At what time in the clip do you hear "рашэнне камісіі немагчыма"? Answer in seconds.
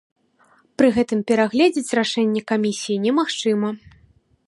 1.99-3.69